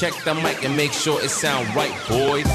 [0.00, 2.46] Check the mic and make sure it sound right, boys.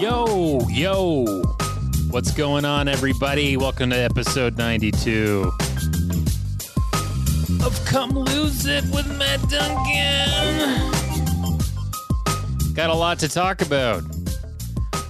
[0.00, 1.26] Yo, yo.
[2.08, 3.58] What's going on, everybody?
[3.58, 5.52] Welcome to episode 92
[7.62, 10.92] of Come Lose It with Matt Duncan.
[12.72, 14.17] Got a lot to talk about.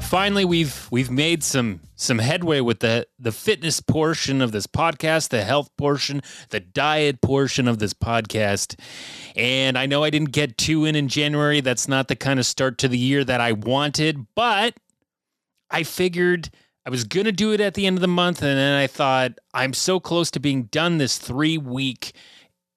[0.08, 5.28] Finally, we've we've made some some headway with the the fitness portion of this podcast,
[5.28, 8.80] the health portion, the diet portion of this podcast.
[9.36, 11.60] And I know I didn't get two in in January.
[11.60, 14.76] That's not the kind of start to the year that I wanted, but
[15.70, 16.48] I figured
[16.86, 18.40] I was going to do it at the end of the month.
[18.40, 22.12] And then I thought, I'm so close to being done this three week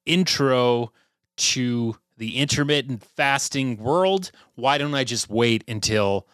[0.04, 0.92] intro
[1.38, 4.32] to the intermittent fasting world.
[4.54, 6.26] Why don't I just wait until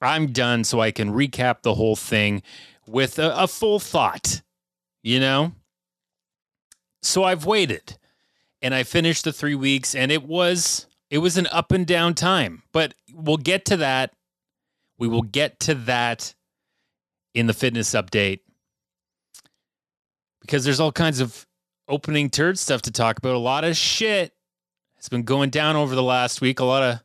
[0.00, 2.42] I'm done so I can recap the whole thing
[2.86, 4.42] with a, a full thought,
[5.02, 5.52] you know?
[7.02, 7.98] So I've waited
[8.62, 12.14] and I finished the three weeks and it was it was an up and down
[12.14, 12.62] time.
[12.72, 14.14] But we'll get to that
[15.00, 16.34] we will get to that
[17.34, 18.40] in the fitness update
[20.42, 21.46] because there's all kinds of
[21.88, 23.34] opening turd stuff to talk about.
[23.34, 24.34] A lot of shit
[24.96, 26.60] has been going down over the last week.
[26.60, 27.00] A lot of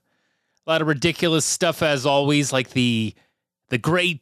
[0.66, 3.14] a lot of ridiculous stuff as always, like the
[3.70, 4.22] the great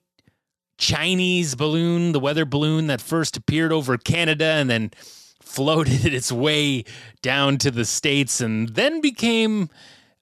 [0.77, 4.91] Chinese balloon, the weather balloon that first appeared over Canada and then
[5.41, 6.83] floated its way
[7.21, 9.69] down to the states and then became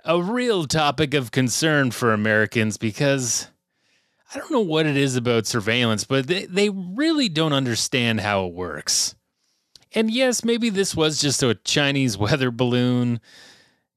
[0.03, 3.47] a real topic of concern for Americans because
[4.33, 8.45] I don't know what it is about surveillance, but they, they really don't understand how
[8.45, 9.16] it works.
[9.94, 13.19] And yes, maybe this was just a Chinese weather balloon.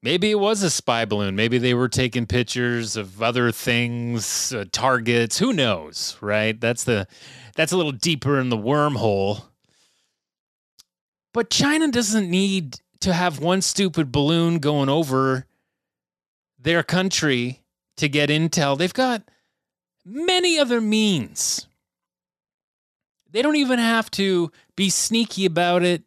[0.04, 1.34] Maybe it was a spy balloon.
[1.34, 5.38] Maybe they were taking pictures of other things, uh, targets.
[5.38, 6.60] Who knows, right?
[6.60, 7.08] That's the
[7.56, 9.44] that's a little deeper in the wormhole.
[11.32, 15.46] But China doesn't need to have one stupid balloon going over
[16.58, 17.62] their country
[17.96, 18.76] to get intel.
[18.76, 19.22] They've got
[20.04, 21.66] many other means.
[23.30, 26.02] They don't even have to be sneaky about it.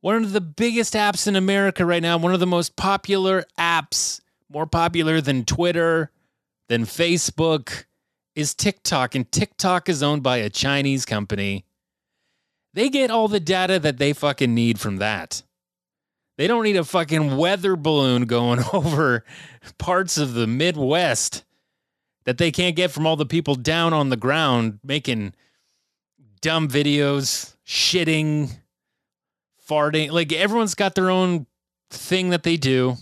[0.00, 4.20] One of the biggest apps in America right now, one of the most popular apps,
[4.48, 6.12] more popular than Twitter,
[6.68, 7.84] than Facebook,
[8.34, 9.14] is TikTok.
[9.14, 11.64] And TikTok is owned by a Chinese company.
[12.74, 15.42] They get all the data that they fucking need from that.
[16.36, 19.24] They don't need a fucking weather balloon going over
[19.78, 21.44] parts of the Midwest
[22.24, 25.32] that they can't get from all the people down on the ground making
[26.42, 28.50] dumb videos, shitting,
[29.68, 30.10] farting.
[30.10, 31.46] Like everyone's got their own
[31.90, 32.96] thing that they do.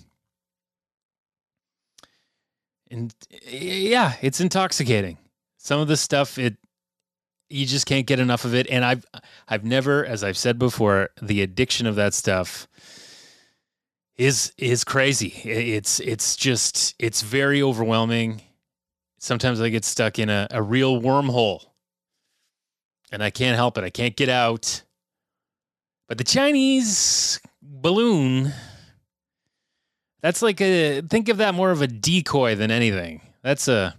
[2.91, 3.59] And eh,
[3.89, 5.19] yeah, it's intoxicating.
[5.59, 6.57] Some of the stuff it
[7.51, 9.05] you just can't get enough of it and I've
[9.47, 12.67] I've never as I've said before, the addiction of that stuff
[14.17, 15.29] is is crazy.
[15.45, 18.43] It's it's just it's very overwhelming.
[19.19, 21.65] Sometimes I get stuck in a, a real wormhole.
[23.11, 23.85] And I can't help it.
[23.85, 24.83] I can't get out.
[26.15, 28.53] But the Chinese balloon,
[30.23, 33.21] that's like a think of that more of a decoy than anything.
[33.43, 33.97] That's a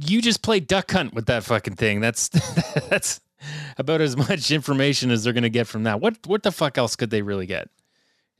[0.00, 2.00] you just play duck hunt with that fucking thing.
[2.00, 2.28] That's
[2.88, 3.20] that's
[3.78, 6.00] about as much information as they're gonna get from that.
[6.00, 7.68] What what the fuck else could they really get?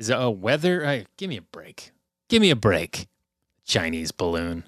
[0.01, 0.81] Is it oh weather?
[0.81, 1.93] Right, give me a break.
[2.29, 3.07] Give me a break.
[3.65, 4.65] Chinese balloon.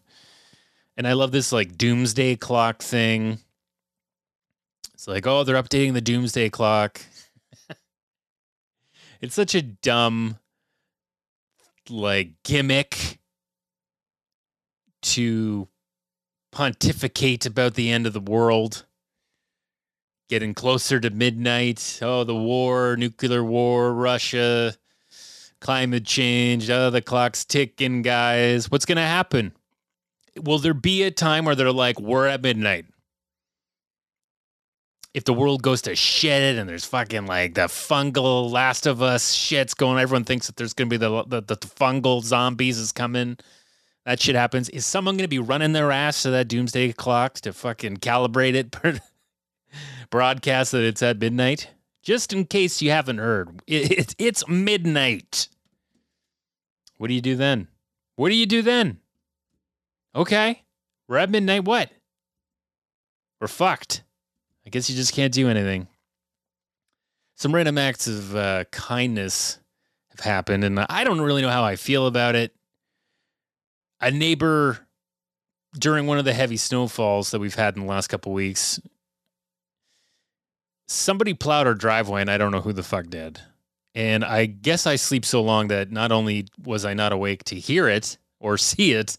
[0.97, 3.41] And I love this like doomsday clock thing.
[4.95, 7.01] It's like, oh, they're updating the doomsday clock.
[9.21, 10.39] It's such a dumb
[11.89, 13.19] like gimmick
[15.03, 15.69] to
[16.51, 18.85] pontificate about the end of the world.
[20.29, 21.99] Getting closer to midnight.
[22.01, 24.75] Oh the war nuclear war russia
[25.61, 26.71] climate change.
[26.71, 28.71] Oh the clock's ticking guys.
[28.71, 29.53] What's going to happen?
[30.37, 32.87] Will there be a time where they're like we're at midnight
[35.15, 39.33] if the world goes to shit and there's fucking like the fungal Last of Us
[39.33, 43.37] shit's going, everyone thinks that there's to be the, the, the fungal zombies is coming.
[44.07, 44.69] That shit happens.
[44.71, 49.01] Is someone to be running their ass to that doomsday clock to fucking calibrate it,
[50.11, 51.69] broadcast that it's at midnight?
[52.03, 55.49] Just in case you haven't heard, it, it, it's midnight.
[56.97, 57.69] What do you do then?
[58.17, 58.99] What do you do then?
[60.15, 60.63] Okay,
[61.07, 61.65] we're at midnight.
[61.65, 61.91] What?
[63.41, 64.02] We're fucked.
[64.67, 65.89] I guess you just can't do anything.
[67.37, 69.59] Some random acts of uh, kindness
[70.11, 72.55] have happened, and I don't really know how I feel about it.
[74.01, 74.87] A neighbor
[75.79, 78.81] during one of the heavy snowfalls that we've had in the last couple weeks,
[80.87, 83.41] somebody plowed our driveway and I don't know who the fuck did.
[83.95, 87.57] And I guess I sleep so long that not only was I not awake to
[87.57, 89.19] hear it or see it,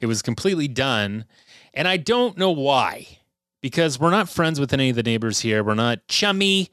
[0.00, 1.24] it was completely done.
[1.72, 3.06] And I don't know why,
[3.64, 5.64] because we're not friends with any of the neighbors here.
[5.64, 6.68] We're not chummy.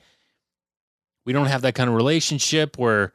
[1.23, 3.13] We don't have that kind of relationship where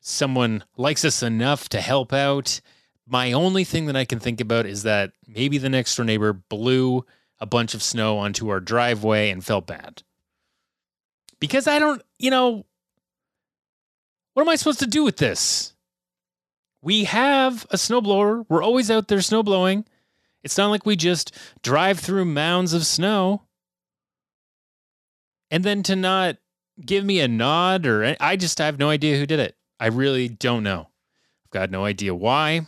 [0.00, 2.62] someone likes us enough to help out.
[3.06, 6.32] My only thing that I can think about is that maybe the next door neighbor
[6.32, 7.04] blew
[7.38, 10.02] a bunch of snow onto our driveway and felt bad.
[11.38, 12.64] Because I don't, you know,
[14.32, 15.74] what am I supposed to do with this?
[16.80, 18.46] We have a snowblower.
[18.48, 19.84] We're always out there snowblowing.
[20.42, 23.42] It's not like we just drive through mounds of snow.
[25.50, 26.36] And then to not
[26.84, 29.56] give me a nod or I just have no idea who did it.
[29.80, 30.88] I really don't know.
[31.44, 32.66] I've got no idea why.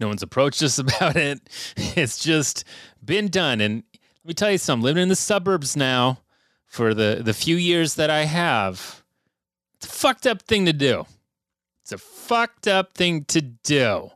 [0.00, 1.40] No one's approached us about it.
[1.76, 2.64] It's just
[3.04, 3.60] been done.
[3.60, 3.84] And
[4.24, 6.20] let me tell you something, living in the suburbs now
[6.66, 9.04] for the, the few years that I have,
[9.76, 11.06] it's a fucked up thing to do.
[11.82, 14.10] It's a fucked up thing to do.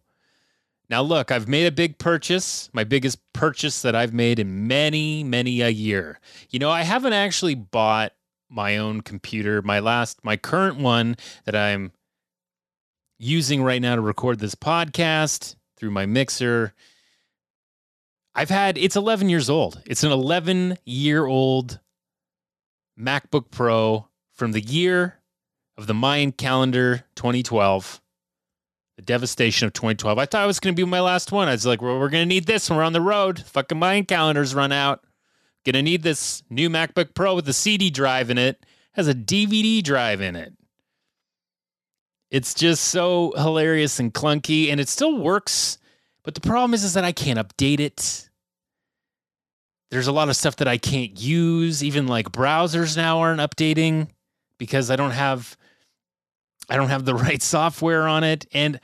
[0.91, 5.23] Now, look, I've made a big purchase, my biggest purchase that I've made in many,
[5.23, 6.19] many a year.
[6.49, 8.13] You know, I haven't actually bought
[8.49, 9.61] my own computer.
[9.61, 11.93] My last, my current one that I'm
[13.19, 16.73] using right now to record this podcast through my mixer.
[18.35, 19.83] I've had, it's 11 years old.
[19.85, 21.81] It's an 11 year old
[22.99, 25.19] MacBook Pro from the year
[25.77, 28.01] of the Mayan calendar 2012,
[28.99, 30.19] the devastation of 2012.
[30.19, 31.47] I thought it was going to be my last one.
[31.47, 33.39] I was like, well, we're going to need this when we're on the road.
[33.39, 35.05] Fucking Mayan calendars run out.
[35.65, 38.67] Going to need this new MacBook Pro with a CD drive in it.
[38.95, 40.53] Has a DVD drive in it.
[42.33, 45.79] It's just so hilarious and clunky, and it still works.
[46.25, 48.29] But the problem is, is that I can't update it.
[49.93, 51.85] There's a lot of stuff that I can't use.
[51.85, 54.09] Even like browsers now aren't updating
[54.59, 55.57] because I don't have
[56.69, 58.47] I don't have the right software on it.
[58.53, 58.81] And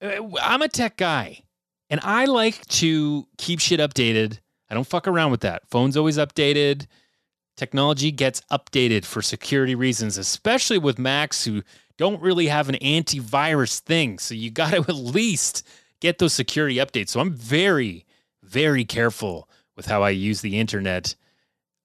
[0.00, 1.42] uh, I'm a tech guy
[1.90, 4.38] and I like to keep shit updated.
[4.70, 5.68] I don't fuck around with that.
[5.68, 6.86] Phone's always updated.
[7.56, 11.62] Technology gets updated for security reasons, especially with Macs who
[11.98, 14.18] don't really have an antivirus thing.
[14.18, 15.66] So you got to at least
[16.00, 17.10] get those security updates.
[17.10, 18.06] So I'm very,
[18.42, 21.14] very careful with how I use the internet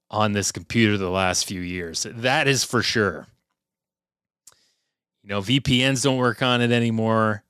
[0.10, 2.08] on this computer the last few years.
[2.10, 3.28] That is for sure.
[5.28, 7.44] You know, VPNs don't work on it anymore.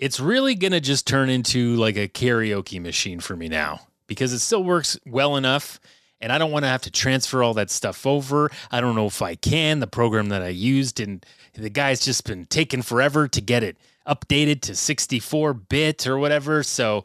[0.00, 4.32] It's really going to just turn into like a karaoke machine for me now because
[4.32, 5.78] it still works well enough
[6.20, 8.50] and I don't want to have to transfer all that stuff over.
[8.72, 9.78] I don't know if I can.
[9.78, 11.24] The program that I used and
[11.54, 16.64] the guy's just been taking forever to get it updated to 64 bit or whatever.
[16.64, 17.04] So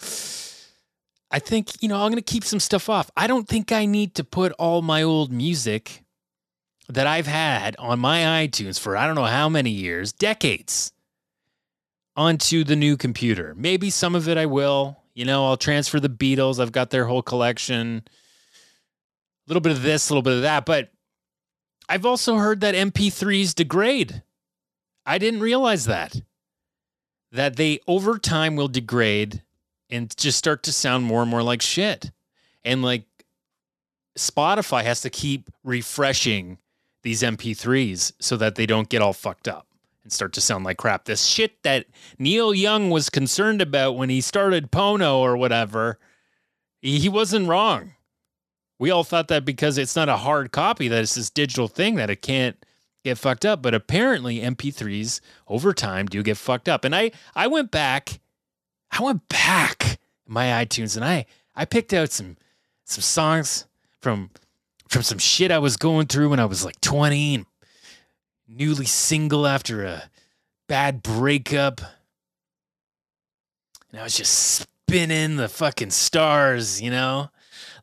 [1.30, 3.12] I think, you know, I'm going to keep some stuff off.
[3.16, 6.02] I don't think I need to put all my old music
[6.94, 10.92] that I've had on my iTunes for I don't know how many years, decades,
[12.16, 13.54] onto the new computer.
[13.56, 14.98] Maybe some of it I will.
[15.14, 16.60] You know, I'll transfer the Beatles.
[16.60, 18.04] I've got their whole collection.
[18.06, 20.66] A little bit of this, a little bit of that.
[20.66, 20.92] But
[21.90, 24.24] I've also heard that MP3s degrade.
[25.06, 26.22] I didn't realize that.
[27.32, 29.44] That they over time will degrade
[29.90, 32.12] and just start to sound more and more like shit.
[32.64, 33.04] And like
[34.18, 36.58] Spotify has to keep refreshing
[37.04, 39.68] these MP3s so that they don't get all fucked up
[40.04, 41.06] and start to sound like crap.
[41.06, 41.86] This shit that
[42.18, 46.00] Neil Young was concerned about when he started Pono or whatever,
[46.82, 47.94] he wasn't wrong.
[48.80, 51.96] We all thought that because it's not a hard copy, that it's this digital thing
[51.96, 52.58] that it can't
[53.04, 53.62] get fucked up.
[53.62, 56.84] But apparently MP3s over time do get fucked up.
[56.84, 58.20] And I I went back,
[58.92, 62.38] I went back my iTunes and I I picked out some
[62.86, 63.68] some songs
[64.00, 64.32] from
[64.92, 67.46] from some shit I was going through when I was like 20 and
[68.46, 70.04] newly single after a
[70.68, 71.80] bad breakup.
[73.90, 77.30] And I was just spinning the fucking stars, you know?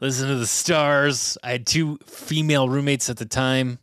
[0.03, 1.39] Listen to the stars.
[1.43, 3.79] I had two female roommates at the time,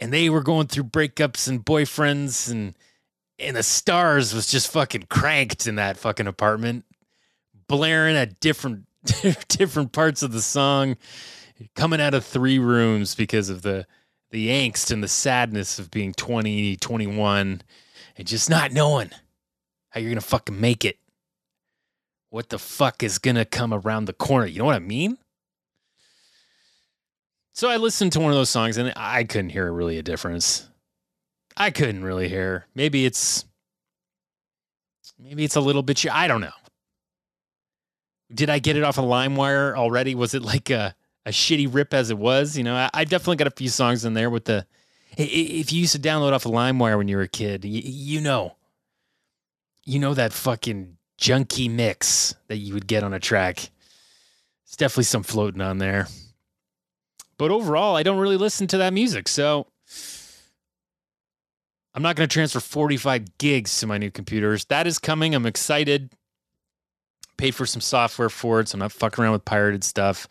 [0.00, 2.74] and they were going through breakups and boyfriends and
[3.38, 6.86] and the stars was just fucking cranked in that fucking apartment,
[7.68, 8.86] blaring at different
[9.48, 10.96] different parts of the song
[11.74, 13.86] coming out of three rooms because of the
[14.30, 17.62] the angst and the sadness of being 20, 21
[18.16, 19.10] and just not knowing
[19.90, 20.98] how you're going to fucking make it.
[22.30, 24.46] What the fuck is going to come around the corner?
[24.46, 25.16] You know what I mean?
[27.54, 30.68] So I listened to one of those songs and I couldn't hear really a difference.
[31.56, 32.66] I couldn't really hear.
[32.74, 33.46] Maybe it's
[35.18, 36.50] maybe it's a little bit I don't know.
[38.34, 40.14] Did I get it off a of LimeWire already?
[40.14, 40.94] Was it like a,
[41.26, 42.56] a shitty rip as it was?
[42.56, 44.66] You know, I, I definitely got a few songs in there with the.
[45.18, 48.20] If you used to download off of LimeWire when you were a kid, you, you
[48.20, 48.56] know,
[49.84, 53.70] you know that fucking junky mix that you would get on a track.
[54.64, 56.06] It's definitely some floating on there.
[57.38, 59.28] But overall, I don't really listen to that music.
[59.28, 59.66] So
[61.94, 64.66] I'm not going to transfer 45 gigs to my new computers.
[64.66, 65.34] That is coming.
[65.34, 66.12] I'm excited.
[67.38, 70.28] Paid for some software for it, so I'm not fucking around with pirated stuff.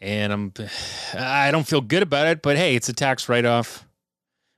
[0.00, 0.52] And I'm
[1.14, 3.86] I don't feel good about it, but hey, it's a tax write-off.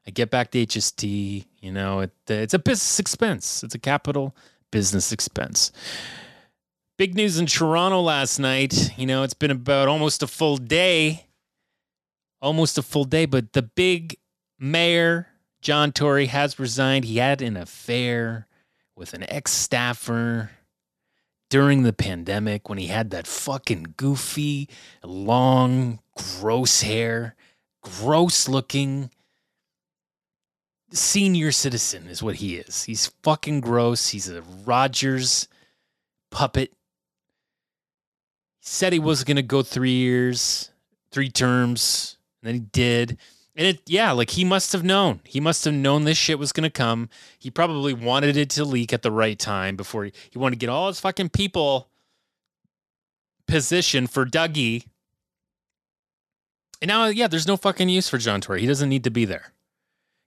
[0.07, 3.63] I get back the HST, you know, it, it's a business expense.
[3.63, 4.35] It's a capital
[4.71, 5.73] business expense.
[6.97, 8.99] Big news in Toronto last night.
[8.99, 11.27] You know, it's been about almost a full day
[12.41, 13.27] almost a full day.
[13.27, 14.17] But the big
[14.59, 15.29] mayor,
[15.63, 17.05] John Tory, has resigned.
[17.05, 18.47] He had an affair
[18.97, 20.51] with an ex staffer
[21.51, 24.69] during the pandemic when he had that fucking goofy,
[25.05, 27.35] long, gross hair,
[27.83, 29.11] gross looking
[30.93, 32.85] senior citizen is what he is.
[32.85, 34.09] He's fucking gross.
[34.09, 35.49] He's a Rogers
[36.31, 36.71] puppet.
[38.61, 40.71] He said he was going to go three years,
[41.11, 42.17] three terms.
[42.43, 43.19] And then he did.
[43.61, 45.21] And it, yeah, like he must have known.
[45.23, 47.11] He must have known this shit was to come.
[47.39, 50.61] He probably wanted it to leak at the right time before he, he wanted to
[50.61, 51.91] get all his fucking people
[53.47, 54.87] positioned for Dougie.
[56.81, 58.63] And now, yeah, there's no fucking use for John Tory.
[58.63, 59.53] He doesn't need to be there.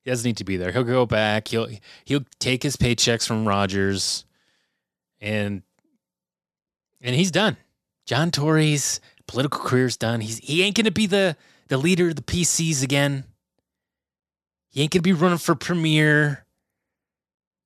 [0.04, 0.72] He doesn't need to be there.
[0.72, 1.48] He'll go back.
[1.48, 1.70] He'll
[2.06, 4.26] he'll take his paychecks from Rogers,
[5.20, 5.64] and
[7.02, 7.58] and he's done.
[8.06, 10.22] John Tory's political career's done.
[10.22, 11.36] He's he ain't gonna be the
[11.74, 13.24] the leader of the PCs again.
[14.70, 16.46] He ain't gonna be running for premier.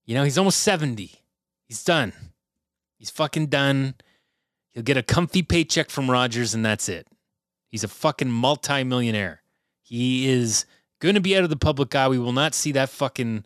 [0.05, 1.11] You know, he's almost 70.
[1.67, 2.13] He's done.
[2.97, 3.95] He's fucking done.
[4.69, 7.05] He'll get a comfy paycheck from Rogers, and that's it.
[7.67, 9.41] He's a fucking multimillionaire.
[9.81, 10.65] He is
[11.01, 12.07] to be out of the public eye.
[12.07, 13.43] We will not see that fucking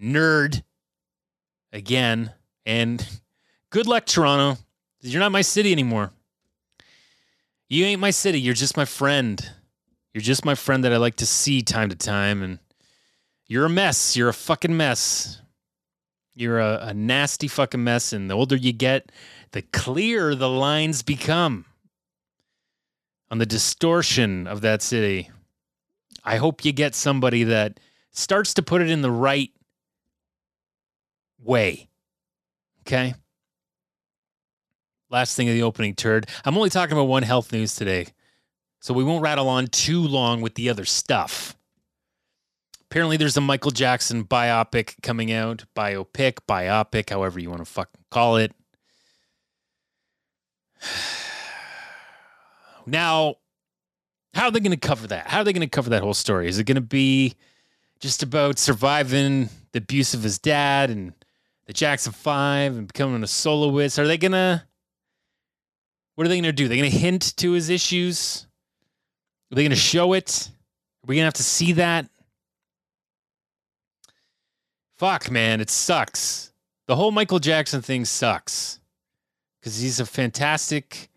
[0.00, 0.62] nerd
[1.72, 2.32] again.
[2.64, 3.04] And
[3.70, 4.60] good luck, Toronto.
[5.00, 6.12] You're not my city anymore.
[7.68, 8.40] You ain't my city.
[8.40, 9.50] You're just my friend.
[10.14, 12.42] You're just my friend that I like to see time to time.
[12.42, 12.58] And
[13.46, 14.16] you're a mess.
[14.16, 15.40] You're a fucking mess.
[16.34, 18.12] You're a, a nasty fucking mess.
[18.12, 19.12] And the older you get,
[19.52, 21.66] the clearer the lines become
[23.30, 25.30] on the distortion of that city.
[26.24, 29.50] I hope you get somebody that starts to put it in the right
[31.38, 31.88] way.
[32.80, 33.14] Okay?
[35.10, 36.28] Last thing of the opening turd.
[36.44, 38.08] I'm only talking about one health news today,
[38.80, 41.56] so we won't rattle on too long with the other stuff.
[42.90, 45.64] Apparently, there's a Michael Jackson biopic coming out.
[45.76, 48.52] Biopic, biopic, however you want to fucking call it.
[52.86, 53.34] Now,
[54.32, 55.26] how are they going to cover that?
[55.26, 56.48] How are they going to cover that whole story?
[56.48, 57.34] Is it going to be
[58.00, 61.12] just about surviving the abuse of his dad and
[61.66, 63.98] the Jackson Five and becoming a soloist?
[63.98, 64.62] Are they going to
[66.18, 66.66] what are they going to do?
[66.66, 68.48] They're going to hint to his issues?
[69.52, 70.50] Are they going to show it?
[70.50, 72.10] Are we going to have to see that?
[74.96, 76.52] Fuck, man, it sucks.
[76.88, 78.80] The whole Michael Jackson thing sucks
[79.60, 81.08] because he's a fantastic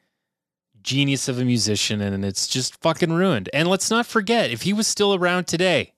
[0.84, 3.50] genius of a musician and it's just fucking ruined.
[3.54, 5.96] And let's not forget, if he was still around today,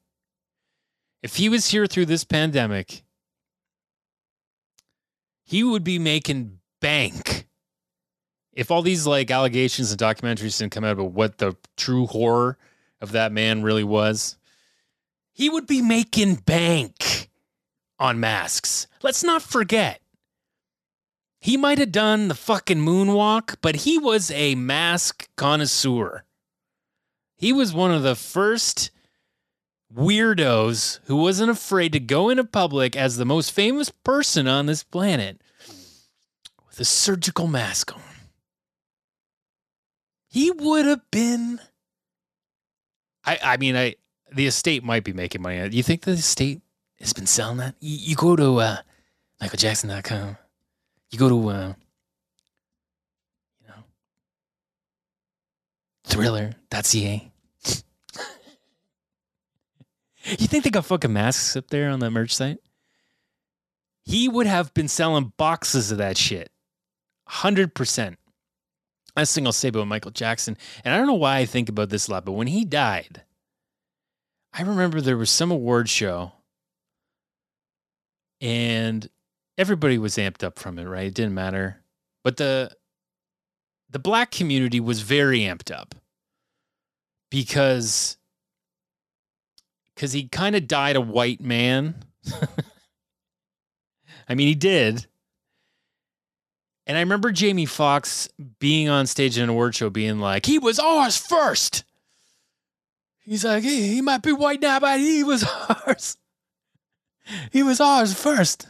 [1.22, 3.04] if he was here through this pandemic,
[5.44, 7.43] he would be making bank
[8.54, 12.58] if all these like allegations and documentaries didn't come out about what the true horror
[13.02, 14.38] of that man really was,
[15.32, 17.30] he would be making bank
[18.00, 18.88] on masks.
[19.02, 20.00] Let's not forget.
[21.40, 26.24] He might have done the fucking moonwalk, but he was a mask connoisseur.
[27.36, 28.92] He was one of the first
[29.94, 34.84] weirdos who wasn't afraid to go into public as the most famous person on this
[34.84, 35.42] planet
[36.66, 38.02] with a surgical mask on
[40.34, 41.60] he would have been.
[43.24, 43.94] I I mean I
[44.32, 45.70] the estate might be making money.
[45.70, 46.64] You think the estate
[47.00, 47.76] has been selling that?
[47.80, 48.78] You, you go to uh,
[49.40, 50.38] MichaelJackson.com.
[51.12, 51.74] You go to uh,
[53.62, 53.84] you know
[56.06, 57.32] Thriller.ca.
[60.26, 62.58] you think they got fucking masks up there on the merch site?
[64.04, 66.50] He would have been selling boxes of that shit.
[67.30, 68.16] 100%.
[69.16, 71.90] Last thing I'll say about Michael Jackson, and I don't know why I think about
[71.90, 73.22] this a lot, but when he died,
[74.54, 76.34] I remember there was some award show
[78.42, 79.10] and
[79.58, 81.08] everybody was amped up from it, right?
[81.08, 81.82] It didn't matter.
[82.24, 82.76] But the
[83.90, 85.96] the black community was very amped up
[87.32, 88.18] because
[89.96, 92.04] because he kind of died a white man.
[94.28, 95.08] I mean, he did.
[96.86, 98.28] And I remember Jamie Foxx
[98.60, 101.84] being on stage in an award show being like, he was ours first.
[103.20, 105.44] He's like, hey, he might be white now, but he was
[105.88, 106.18] ours.
[107.52, 108.68] He was ours first.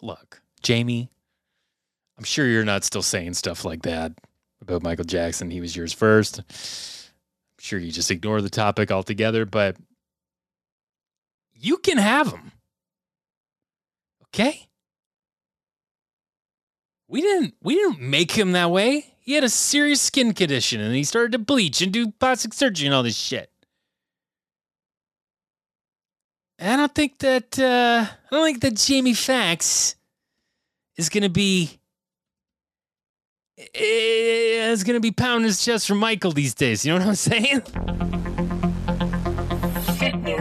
[0.00, 1.10] Look, Jamie,
[2.16, 4.12] I'm sure you're not still saying stuff like that
[4.60, 5.50] about Michael Jackson.
[5.50, 6.38] He was yours first.
[6.38, 9.76] I'm sure you just ignore the topic altogether, but
[11.52, 12.52] you can have him.
[14.28, 14.68] Okay?
[17.12, 19.14] We didn't we didn't make him that way.
[19.20, 22.86] He had a serious skin condition and he started to bleach and do plastic surgery
[22.86, 23.50] and all this shit.
[26.58, 29.94] I don't think that uh, I don't think that Jamie Foxx
[30.96, 31.78] is gonna be
[33.74, 36.82] is gonna be pounding his chest for Michael these days.
[36.86, 38.20] You know what I'm saying?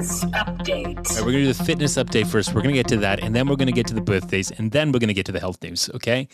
[0.02, 1.16] Fitness update.
[1.20, 2.56] We're gonna do the fitness update first.
[2.56, 4.92] We're gonna get to that, and then we're gonna get to the birthdays, and then
[4.92, 5.92] we're gonna get to the health news.
[5.94, 6.28] Okay,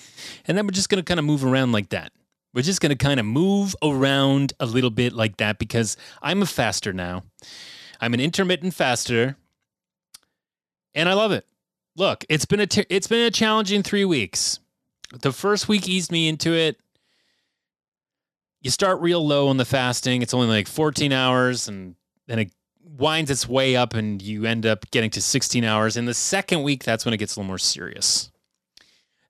[0.46, 2.14] and then we're just gonna kind of move around like that.
[2.54, 6.46] We're just gonna kind of move around a little bit like that because I'm a
[6.46, 7.24] faster now.
[8.00, 9.36] I'm an intermittent faster,
[10.96, 11.46] and I love it.
[11.98, 14.62] Look, it's been a t- it's been a challenging three weeks.
[15.12, 16.80] The first week eased me into it.
[18.62, 20.22] You start real low on the fasting.
[20.22, 21.96] It's only like 14 hours, and
[22.28, 22.52] then it
[22.98, 25.98] winds its way up, and you end up getting to 16 hours.
[25.98, 28.32] In the second week, that's when it gets a little more serious.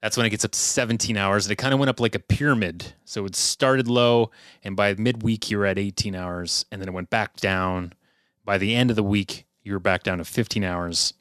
[0.02, 2.16] That's when it gets up to 17 hours, and it kind of went up like
[2.16, 2.94] a pyramid.
[3.04, 4.32] So it started low,
[4.64, 7.94] and by midweek, you were at 18 hours, and then it went back down.
[8.46, 11.14] By the end of the week, you were back down to 15 hours.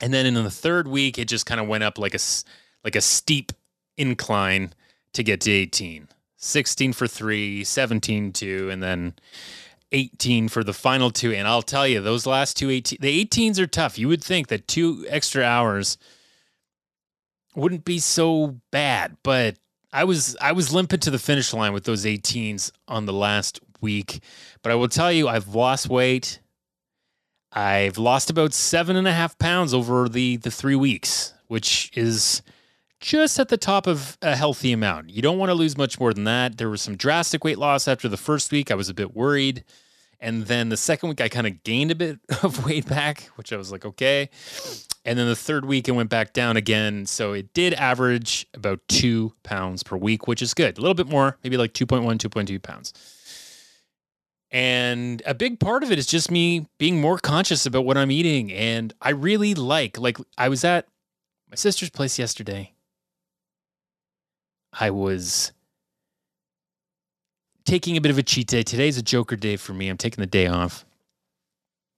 [0.00, 2.18] And then in the third week, it just kind of went up like a
[2.84, 3.52] like a steep
[3.96, 4.72] incline
[5.12, 6.08] to get to 18.
[6.36, 9.14] 16 for three, 17 two, and then
[9.92, 11.32] 18 for the final two.
[11.32, 13.98] And I'll tell you, those last two 18, the 18s are tough.
[13.98, 15.98] You would think that two extra hours
[17.54, 19.56] wouldn't be so bad, but
[19.92, 23.60] I was I was limping to the finish line with those 18s on the last
[23.80, 24.22] week.
[24.62, 26.40] But I will tell you, I've lost weight.
[27.52, 32.42] I've lost about seven and a half pounds over the the three weeks, which is
[33.00, 35.10] just at the top of a healthy amount.
[35.10, 36.58] You don't want to lose much more than that.
[36.58, 38.70] There was some drastic weight loss after the first week.
[38.70, 39.64] I was a bit worried.
[40.20, 43.52] And then the second week, I kind of gained a bit of weight back, which
[43.52, 44.28] I was like, okay.
[45.04, 47.06] And then the third week, it went back down again.
[47.06, 50.76] So it did average about two pounds per week, which is good.
[50.76, 52.92] A little bit more, maybe like 2.1, 2.2 pounds.
[54.50, 58.10] And a big part of it is just me being more conscious about what I'm
[58.10, 58.52] eating.
[58.52, 60.86] And I really like, like, I was at
[61.48, 62.74] my sister's place yesterday.
[64.72, 65.52] I was
[67.64, 68.62] taking a bit of a cheat day.
[68.62, 69.88] Today's a joker day for me.
[69.88, 70.84] I'm taking the day off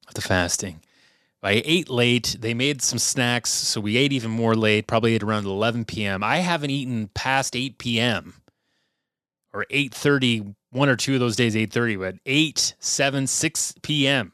[0.09, 0.81] of the fasting.
[1.43, 2.37] I ate late.
[2.41, 6.23] They made some snacks, so we ate even more late, probably at around 11 p.m.
[6.23, 8.35] I haven't eaten past 8 p.m.
[9.53, 14.33] or 8:30, one or two of those days 8:30, but 8, 7, 6 p.m.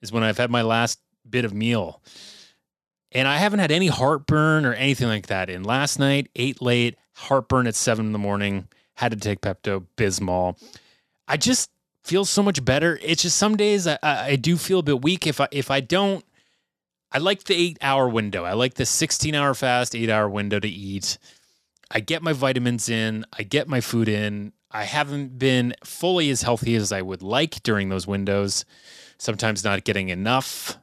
[0.00, 2.00] is when I've had my last bit of meal.
[3.10, 5.50] And I haven't had any heartburn or anything like that.
[5.50, 9.86] And last night, ate late, heartburn at seven in the morning, had to take Pepto
[9.96, 10.60] Bismol.
[11.26, 11.70] I just
[12.04, 12.98] feel so much better.
[13.02, 15.26] It's just some days I, I, I do feel a bit weak.
[15.26, 16.24] If I if I don't,
[17.12, 18.44] I like the eight hour window.
[18.44, 21.18] I like the 16 hour fast, eight hour window to eat.
[21.90, 24.52] I get my vitamins in, I get my food in.
[24.70, 28.66] I haven't been fully as healthy as I would like during those windows.
[29.16, 30.78] Sometimes not getting enough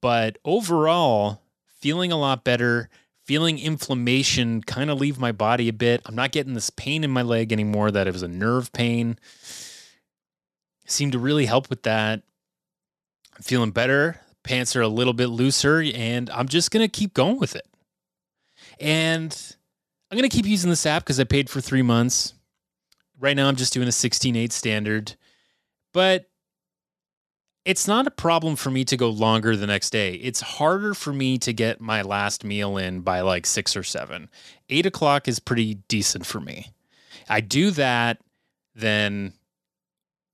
[0.00, 1.42] but overall,
[1.80, 2.88] feeling a lot better,
[3.28, 6.00] feeling inflammation kind of leave my body a bit.
[6.06, 9.18] I'm not getting this pain in my leg anymore that it was a nerve pain.
[10.86, 12.22] Seemed to really help with that.
[13.36, 14.18] I'm feeling better.
[14.44, 17.66] Pants are a little bit looser, and I'm just going to keep going with it.
[18.80, 19.36] And
[20.10, 22.32] I'm going to keep using this app because I paid for three months.
[23.20, 25.16] Right now, I'm just doing a 16.8 standard.
[25.92, 26.27] But
[27.68, 30.14] it's not a problem for me to go longer the next day.
[30.14, 34.30] It's harder for me to get my last meal in by like six or seven.
[34.70, 36.72] Eight o'clock is pretty decent for me.
[37.28, 38.22] I do that,
[38.74, 39.34] then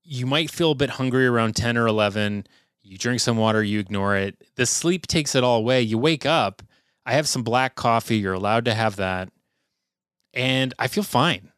[0.01, 2.47] you might feel a bit hungry around 10 or 11.
[2.83, 4.41] You drink some water, you ignore it.
[4.55, 5.81] The sleep takes it all away.
[5.81, 6.61] You wake up,
[7.05, 8.15] I have some black coffee.
[8.15, 9.27] You're allowed to have that.
[10.33, 11.51] And I feel fine.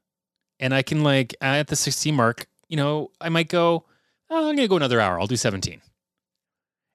[0.59, 3.85] And I can, like, at the 16 mark, you know, I might go,
[4.29, 5.19] oh, I'm going to go another hour.
[5.19, 5.81] I'll do 17.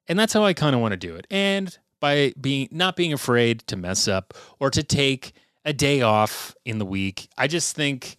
[0.07, 1.25] And that's how I kind of want to do it.
[1.31, 6.55] And by being not being afraid to mess up or to take a day off
[6.65, 8.17] in the week, I just think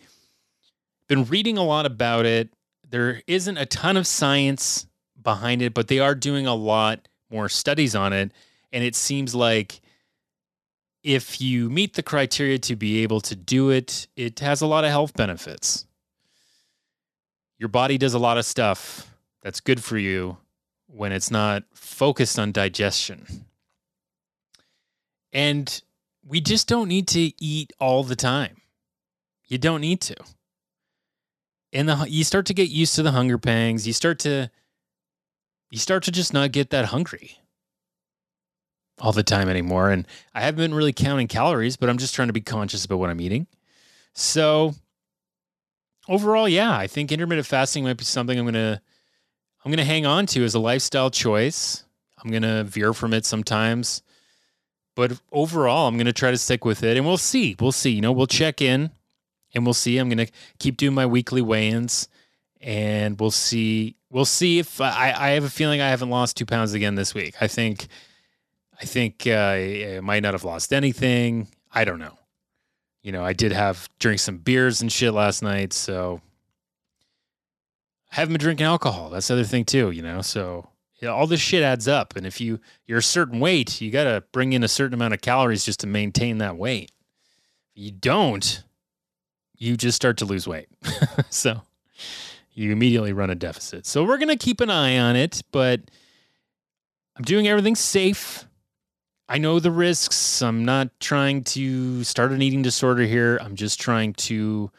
[1.09, 2.48] been reading a lot about it.
[2.88, 4.87] There isn't a ton of science
[5.22, 8.33] behind it, but they are doing a lot more studies on it.
[8.72, 9.81] And it seems like
[11.03, 14.85] if you meet the criteria to be able to do it, it has a lot
[14.85, 15.84] of health benefits.
[17.59, 20.38] Your body does a lot of stuff that's good for you
[20.87, 23.47] when it's not focused on digestion.
[25.33, 25.83] And
[26.27, 28.62] we just don't need to eat all the time.
[29.47, 30.17] You don't need to.
[31.73, 33.87] And the you start to get used to the hunger pangs.
[33.87, 34.51] You start to
[35.71, 37.38] you start to just not get that hungry
[39.01, 39.90] all the time anymore.
[39.90, 42.99] And I haven't been really counting calories, but I'm just trying to be conscious about
[42.99, 43.49] what I'm eating.
[44.12, 44.75] So
[46.09, 48.81] overall, yeah, I think intermittent fasting might be something I'm gonna
[49.64, 51.85] I'm gonna hang on to as a lifestyle choice.
[52.23, 54.03] I'm gonna veer from it sometimes.
[54.95, 57.57] But overall, I'm gonna try to stick with it and we'll see.
[57.59, 57.90] We'll see.
[57.90, 58.90] You know, we'll check in
[59.55, 59.99] and we'll see.
[59.99, 62.09] I'm gonna keep doing my weekly weigh-ins
[62.61, 66.47] and we'll see we'll see if I, I have a feeling I haven't lost two
[66.47, 67.35] pounds again this week.
[67.40, 67.87] I think
[68.81, 71.49] I think uh, I might not have lost anything.
[71.73, 72.19] I don't know.
[73.05, 76.23] You know, I did have drink some beers and shit last night, so
[78.11, 79.11] I haven't been drinking alcohol.
[79.11, 79.90] That's the other thing too.
[79.90, 80.67] You know, so
[81.07, 82.17] all this shit adds up.
[82.17, 85.12] And if you you're a certain weight, you got to bring in a certain amount
[85.14, 86.93] of calories just to maintain that weight.
[87.77, 88.64] If you don't,
[89.57, 90.69] you just start to lose weight.
[91.31, 91.61] so
[92.55, 93.87] you immediately run a deficit.
[93.87, 95.81] So we're gonna keep an eye on it, but
[97.17, 98.47] I'm doing everything safe.
[99.29, 100.43] I know the risks.
[100.43, 103.39] I'm not trying to start an eating disorder here.
[103.41, 104.71] I'm just trying to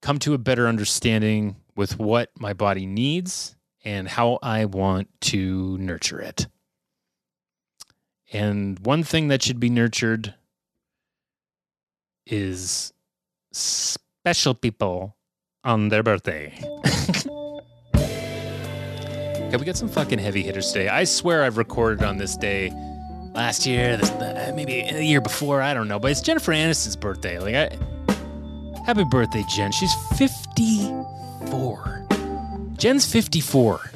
[0.00, 5.76] come to a better understanding with what my body needs and how I want to
[5.78, 6.46] nurture it.
[8.32, 10.34] And one thing that should be nurtured
[12.26, 12.92] is
[13.52, 15.16] special people
[15.64, 16.52] on their birthday.
[17.96, 20.88] okay, we got some fucking heavy hitters today.
[20.88, 22.70] I swear I've recorded on this day
[23.38, 25.62] last year, uh, maybe a year before.
[25.62, 27.38] I don't know, but it's Jennifer Aniston's birthday.
[27.38, 27.70] Like, I,
[28.84, 29.70] happy birthday, Jen.
[29.70, 32.04] She's 54.
[32.76, 33.92] Jen's 54.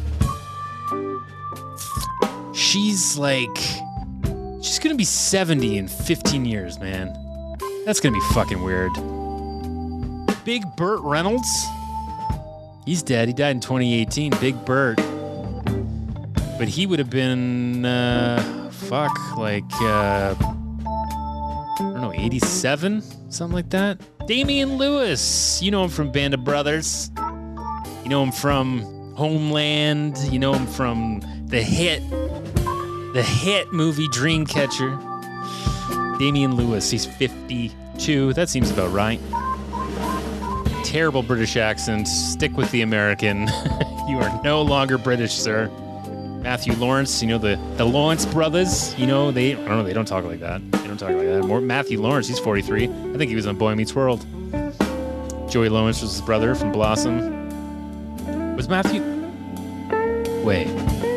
[2.55, 3.49] She's like,
[4.63, 7.13] she's gonna be 70 in 15 years, man.
[7.85, 8.93] That's gonna be fucking weird.
[10.45, 11.49] Big Burt Reynolds.
[12.87, 13.27] He's dead.
[13.27, 14.35] He died in 2018.
[14.41, 14.99] Big Burt.
[16.59, 23.03] But he would have been, uh, fuck, like, uh, I don't know, 87?
[23.31, 24.01] Something like that.
[24.27, 25.61] Damian Lewis.
[25.63, 27.11] You know him from Band of Brothers.
[28.03, 28.83] You know him from
[29.15, 30.19] Homeland.
[30.31, 32.03] You know him from the hit,
[33.15, 35.09] the hit movie Dreamcatcher.
[36.19, 36.91] Damian Lewis.
[36.91, 38.33] He's 52.
[38.35, 39.21] That seems about right
[40.93, 42.07] terrible British accent.
[42.07, 43.49] Stick with the American.
[44.09, 45.71] you are no longer British, sir.
[46.43, 48.99] Matthew Lawrence, you know the the Lawrence brothers.
[48.99, 49.53] You know they.
[49.53, 49.83] I don't know.
[49.85, 50.61] They don't talk like that.
[50.73, 51.45] They don't talk like that.
[51.45, 52.27] More Matthew Lawrence.
[52.27, 52.85] He's 43.
[52.85, 54.27] I think he was on Boy Meets World.
[55.49, 58.57] Joey Lawrence was his brother from Blossom.
[58.57, 59.03] Was Matthew?
[60.43, 60.67] Wait,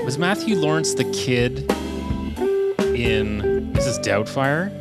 [0.04, 1.60] was Matthew Lawrence the kid
[2.94, 4.04] in Mrs.
[4.04, 4.72] Doubtfire?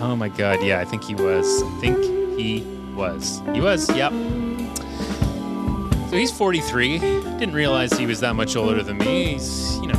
[0.00, 0.62] Oh my God!
[0.62, 1.62] Yeah, I think he was.
[1.62, 2.60] I think he
[2.94, 3.40] was.
[3.54, 4.12] He was, yep.
[6.12, 6.98] So he's 43.
[6.98, 9.32] Didn't realize he was that much older than me.
[9.32, 9.98] He's, you know,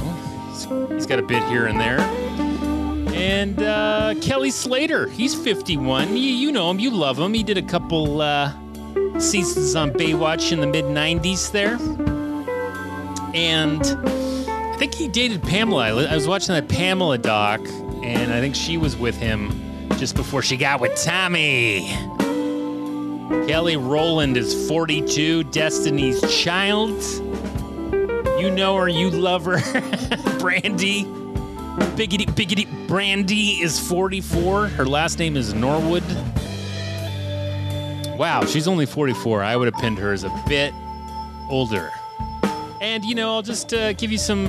[0.51, 1.99] he's, he's got a bit here and there.
[3.15, 6.09] And uh, Kelly Slater, he's 51.
[6.09, 7.33] You, you know him, you love him.
[7.33, 8.53] He did a couple uh,
[9.17, 11.79] seasons on Baywatch in the mid 90s there.
[13.33, 16.05] And I think he dated Pamela.
[16.05, 17.59] I was watching that Pamela doc,
[18.03, 21.91] and I think she was with him just before she got with Tommy.
[23.29, 27.01] Kelly Rowland is 42, Destiny's Child.
[28.39, 29.59] You know her, you love her.
[30.39, 31.05] Brandy.
[31.95, 34.67] Biggity, biggity, Brandy is 44.
[34.67, 36.03] Her last name is Norwood.
[38.17, 39.41] Wow, she's only 44.
[39.41, 40.73] I would have pinned her as a bit
[41.49, 41.91] older.
[42.81, 44.45] And, you know, I'll just uh, give you some.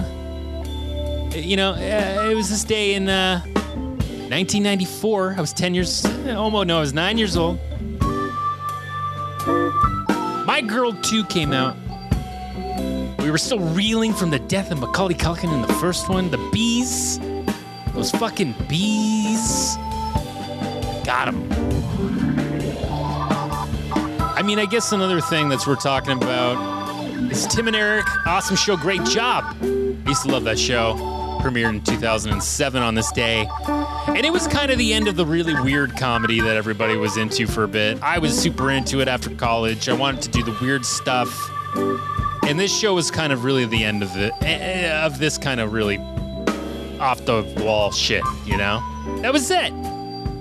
[1.33, 5.35] You know, uh, it was this day in uh, 1994.
[5.37, 6.05] I was 10 years.
[6.05, 7.59] Almost, no, I was nine years old.
[10.55, 11.77] My Girl 2 came out.
[13.19, 16.31] We were still reeling from the death of Macaulay Culkin in the first one.
[16.31, 17.19] The bees.
[17.93, 19.75] Those fucking bees.
[21.05, 21.53] Got him.
[24.23, 28.07] I mean, I guess another thing that's worth talking about is Tim and Eric.
[28.25, 28.77] Awesome show.
[28.77, 29.57] Great job.
[29.61, 31.24] I used to love that show.
[31.45, 33.47] Premiered in 2007 on this day.
[34.07, 37.19] And it was kind of the end of the really weird comedy that everybody was
[37.19, 38.03] into for a bit.
[38.03, 39.91] I was super into it after college.
[39.91, 41.51] I wanted to do the weird stuff.
[42.45, 45.61] And this show was kind of really the end of it eh, of this kind
[45.61, 45.99] of really
[46.99, 48.83] off the wall shit, you know?
[49.21, 49.73] That was it.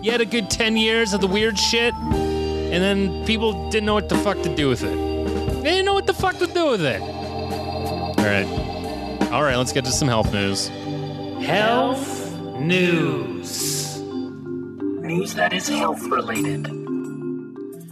[0.03, 3.93] You had a good 10 years of the weird shit, and then people didn't know
[3.93, 4.95] what the fuck to do with it.
[5.63, 7.01] They didn't know what the fuck to do with it.
[7.01, 9.29] All right.
[9.33, 10.69] All right, let's get to some health news.
[11.43, 13.99] Health news.
[14.01, 16.65] News that is health related.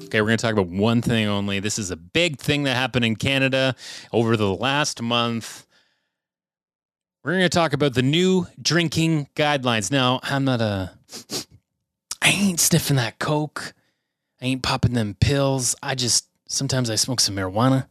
[0.05, 1.59] Okay, we're going to talk about one thing only.
[1.59, 3.75] This is a big thing that happened in Canada
[4.13, 5.67] over the last month.
[7.25, 9.91] We're going to talk about the new drinking guidelines.
[9.91, 10.93] Now, I'm not a.
[12.21, 13.73] I ain't sniffing that coke.
[14.41, 15.75] I ain't popping them pills.
[15.83, 17.87] I just sometimes I smoke some marijuana.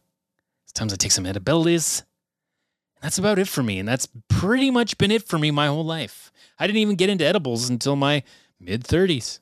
[0.65, 2.03] Sometimes I take some edibles.
[3.01, 5.85] That's about it for me, and that's pretty much been it for me my whole
[5.85, 6.31] life.
[6.59, 8.23] I didn't even get into edibles until my
[8.59, 9.39] mid 30s,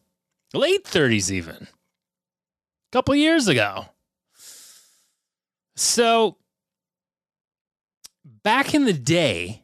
[0.54, 3.86] late 30s even a couple years ago.
[5.76, 6.38] So,
[8.26, 9.64] back in the day,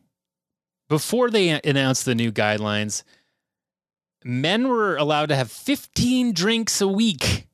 [0.87, 3.03] before they announced the new guidelines,
[4.23, 7.47] men were allowed to have 15 drinks a week,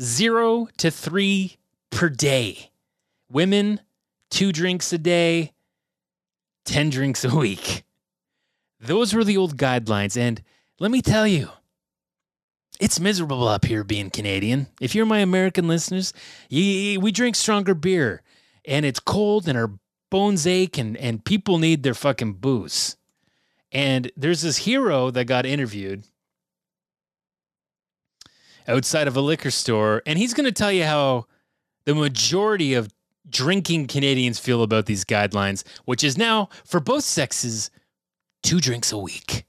[0.00, 1.56] zero to three
[1.90, 2.70] per day.
[3.30, 3.80] Women,
[4.30, 5.52] two drinks a day,
[6.64, 7.84] 10 drinks a week.
[8.80, 10.16] Those were the old guidelines.
[10.16, 10.42] And
[10.78, 11.48] let me tell you,
[12.80, 14.68] it's miserable up here being Canadian.
[14.80, 16.12] If you're my American listeners,
[16.50, 18.22] we drink stronger beer
[18.64, 19.72] and it's cold and our
[20.10, 22.96] bones ache and, and people need their fucking booze.
[23.72, 26.04] And there's this hero that got interviewed
[28.66, 31.26] outside of a liquor store, and he's going to tell you how
[31.84, 32.90] the majority of
[33.30, 37.70] drinking Canadians feel about these guidelines, which is now for both sexes
[38.42, 39.44] two drinks a week.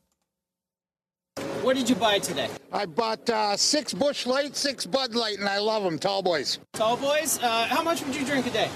[1.62, 2.50] What did you buy today?
[2.72, 6.60] I bought uh, six Busch Light, six Bud Light, and I love them, tall boys.
[6.74, 8.70] Tall boys, uh, how much would you drink a day?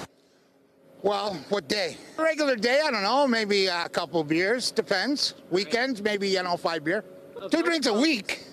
[1.01, 1.97] Well, what day?
[2.17, 5.33] Regular day, I don't know, maybe a couple beers, depends.
[5.49, 7.03] Weekends, maybe, you know, five beer.
[7.51, 8.45] Two drinks a week.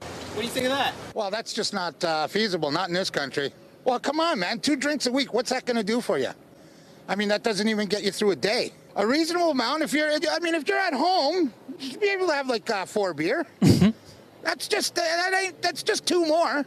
[0.00, 0.94] What do you think of that?
[1.14, 3.52] Well, that's just not uh, feasible, not in this country.
[3.84, 6.30] Well, come on, man, two drinks a week, what's that going to do for you?
[7.08, 8.72] I mean, that doesn't even get you through a day.
[8.94, 12.28] A reasonable amount, if you're, I mean, if you're at home, you should be able
[12.28, 13.46] to have like uh, four beer.
[14.42, 16.64] That's just, uh, that ain't, that's just two more.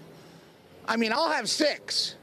[0.87, 2.15] I mean, I'll have six.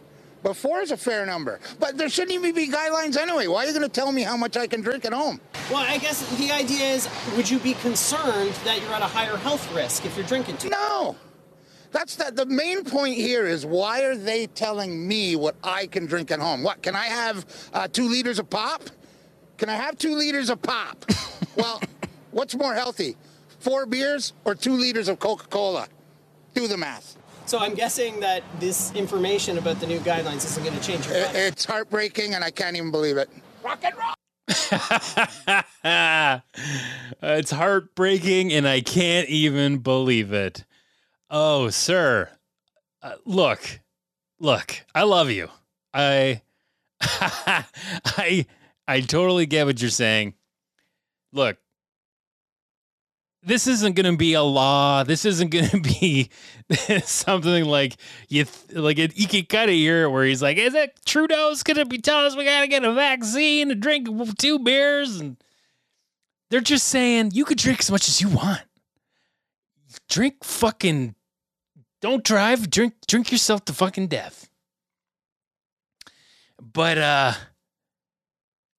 [0.42, 1.60] But four is a fair number.
[1.78, 3.46] But there shouldn't even be guidelines anyway.
[3.46, 5.40] Why are you going to tell me how much I can drink at home?
[5.70, 9.36] Well, I guess the idea is would you be concerned that you're at a higher
[9.36, 11.16] health risk if you're drinking too No.
[11.92, 16.06] That's the, the main point here is why are they telling me what I can
[16.06, 16.62] drink at home?
[16.62, 18.82] What, can I have uh, two liters of pop?
[19.58, 21.04] Can I have two liters of pop?
[21.56, 21.80] well,
[22.30, 23.16] what's more healthy?
[23.60, 25.86] Four beers or two liters of Coca Cola?
[26.54, 27.16] Do the math.
[27.46, 31.16] So I'm guessing that this information about the new guidelines isn't going to change your
[31.16, 31.36] I- life.
[31.36, 33.28] It's heartbreaking and I can't even believe it.
[33.62, 34.14] Rock and roll!
[37.22, 40.64] it's heartbreaking and I can't even believe it.
[41.34, 42.28] Oh, sir.
[43.00, 43.80] Uh, look.
[44.38, 44.84] Look.
[44.94, 45.48] I love you.
[45.94, 46.42] I
[47.00, 48.46] I
[48.86, 50.34] I totally get what you're saying.
[51.32, 51.56] Look.
[53.42, 55.04] This isn't going to be a law.
[55.04, 56.28] This isn't going to be
[57.02, 57.96] something like
[58.28, 61.98] you th- like an Ikikata here where he's like, "Is it Trudeau's going to be
[61.98, 64.06] telling us we got to get a vaccine and drink
[64.38, 65.38] two beers?" And
[66.50, 68.60] they're just saying you could drink as much as you want.
[70.10, 71.14] Drink fucking.
[72.02, 72.68] Don't drive.
[72.68, 74.50] Drink drink yourself to fucking death.
[76.60, 77.32] But uh,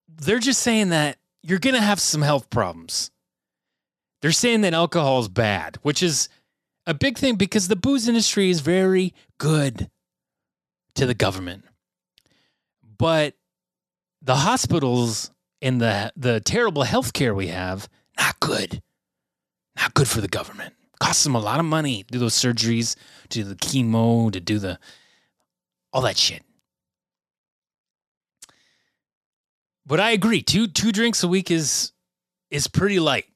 [0.08, 3.10] they're just saying that you're gonna have some health problems.
[4.22, 6.28] They're saying that alcohol is bad, which is
[6.86, 9.90] a big thing because the booze industry is very good
[10.94, 11.64] to the government.
[12.98, 13.34] But
[14.22, 15.30] the hospitals
[15.62, 18.82] and the the terrible health care we have, not good.
[19.76, 20.74] Not good for the government.
[21.00, 22.96] Costs them a lot of money to do those surgeries,
[23.28, 24.78] to do the chemo, to do the
[25.92, 26.42] all that shit.
[29.86, 30.42] But I agree.
[30.42, 31.92] Two two drinks a week is
[32.50, 33.26] is pretty light.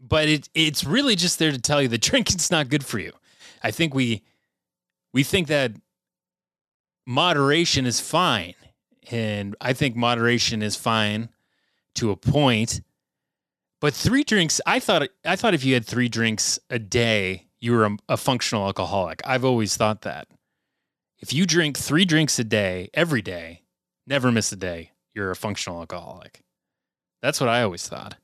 [0.00, 3.12] But it it's really just there to tell you that drinking's not good for you.
[3.62, 4.22] I think we
[5.12, 5.72] we think that
[7.06, 8.54] moderation is fine.
[9.10, 11.28] And I think moderation is fine
[11.96, 12.80] to a point.
[13.84, 17.72] But three drinks, I thought I thought if you had three drinks a day, you
[17.72, 19.20] were a, a functional alcoholic.
[19.26, 20.26] I've always thought that.
[21.18, 23.60] If you drink three drinks a day, every day,
[24.06, 26.40] never miss a day, you're a functional alcoholic.
[27.20, 28.16] That's what I always thought.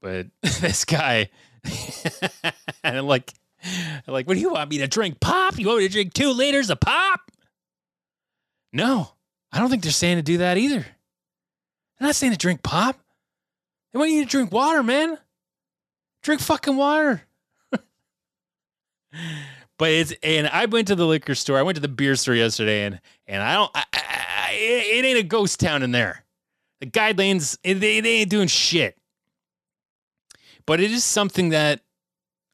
[0.00, 1.30] But this guy,
[2.84, 3.32] and I'm like,
[4.06, 5.18] I'm like, what do you want me to drink?
[5.18, 5.58] Pop?
[5.58, 7.32] You want me to drink two liters of pop?
[8.72, 9.14] No,
[9.50, 10.86] I don't think they're saying to do that either.
[11.98, 12.96] They're not saying to drink pop.
[13.92, 15.18] They want you to drink water, man.
[16.22, 17.22] Drink fucking water.
[19.78, 21.58] but it's and I went to the liquor store.
[21.58, 23.70] I went to the beer store yesterday, and and I don't.
[23.74, 26.24] I, I, it ain't a ghost town in there.
[26.80, 28.96] The guidelines they, they ain't doing shit.
[30.66, 31.80] But it is something that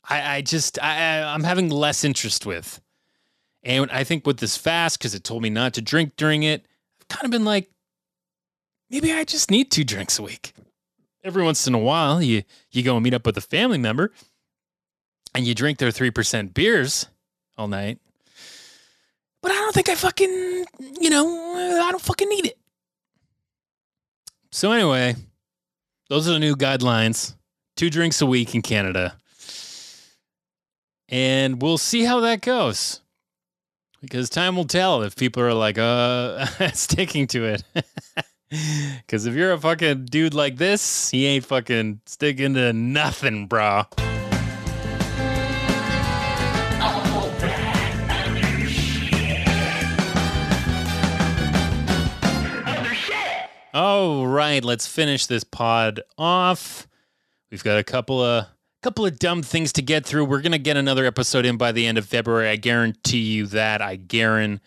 [0.09, 2.81] I, I just I, I'm having less interest with,
[3.63, 6.67] and I think with this fast because it told me not to drink during it.
[7.01, 7.71] I've kind of been like,
[8.89, 10.55] maybe I just need two drinks a week.
[11.27, 14.13] Every once in a while, you you go and meet up with a family member,
[15.35, 17.09] and you drink their three percent beers
[17.59, 17.99] all night.
[19.43, 20.67] But I don't think I fucking,
[21.01, 21.27] you know,
[21.83, 22.59] I don't fucking need it.
[24.53, 25.17] So anyway,
[26.09, 27.35] those are the new guidelines.
[27.77, 29.17] Two drinks a week in Canada.
[31.09, 33.01] And we'll see how that goes.
[34.01, 37.65] Because time will tell if people are like, uh, sticking to it.
[39.07, 43.85] Because if you're a fucking dude like this, he ain't fucking sticking to nothing, bro.
[53.75, 56.89] All right, let's finish this pod off.
[57.51, 58.47] We've got a couple of
[58.83, 60.25] couple of dumb things to get through.
[60.25, 62.49] We're gonna get another episode in by the end of February.
[62.49, 63.83] I guarantee you that.
[63.83, 64.61] I guarantee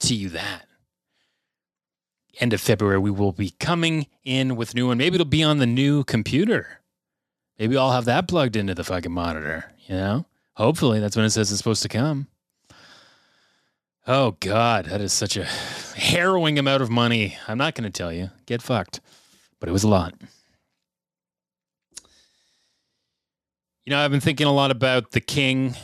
[0.00, 0.66] you that.
[2.42, 4.98] End of February, we will be coming in with new one.
[4.98, 6.80] Maybe it'll be on the new computer.
[7.56, 9.72] Maybe I'll have that plugged into the fucking monitor.
[9.86, 12.26] You know, hopefully that's when it says it's supposed to come.
[14.08, 17.38] Oh God, that is such a harrowing amount of money.
[17.46, 18.30] I'm not going to tell you.
[18.46, 19.00] Get fucked.
[19.60, 20.12] But it was a lot.
[23.84, 25.76] You know, I've been thinking a lot about The King,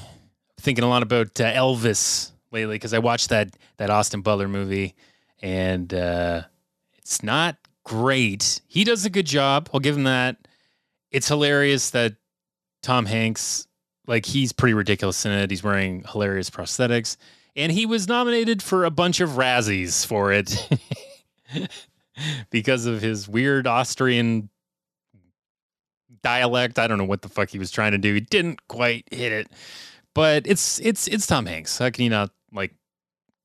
[0.61, 4.97] thinking a lot about uh, Elvis lately because I watched that that Austin Butler movie,
[5.41, 6.43] and uh,
[6.99, 8.61] it's not great.
[8.67, 9.69] He does a good job.
[9.73, 10.37] I'll give him that.
[11.11, 12.17] It's hilarious that
[12.83, 13.67] Tom Hanks,
[14.07, 15.51] like, he's pretty ridiculous in it.
[15.51, 17.17] He's wearing hilarious prosthetics
[17.59, 20.69] and he was nominated for a bunch of Razzies for it
[22.51, 24.49] because of his weird Austrian
[26.23, 26.79] dialect.
[26.79, 28.15] I don't know what the fuck he was trying to do.
[28.15, 29.49] He didn't quite hit it,
[30.15, 31.77] but it's it's it's Tom Hanks.
[31.79, 32.75] How can you not like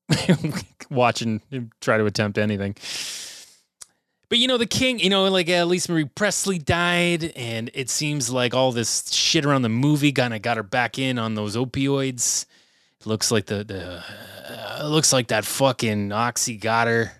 [0.90, 2.76] watching him try to attempt anything?
[4.28, 7.90] But you know, the king, you know, like uh, Lisa Marie Presley died, and it
[7.90, 11.34] seems like all this shit around the movie kind of got her back in on
[11.34, 12.46] those opioids.
[13.00, 14.02] It Looks like the the
[14.48, 17.12] uh, looks like that fucking oxy got her.